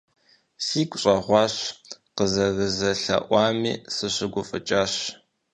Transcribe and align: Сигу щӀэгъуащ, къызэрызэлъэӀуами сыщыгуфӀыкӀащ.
Сигу 0.65 0.97
щӀэгъуащ, 1.01 1.55
къызэрызэлъэӀуами 2.15 3.73
сыщыгуфӀыкӀащ. 3.93 4.93